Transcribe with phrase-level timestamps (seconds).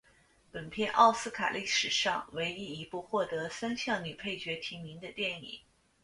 [0.51, 5.59] 本片奥斯卡历史上唯一一部获得三项女配角提名的电影。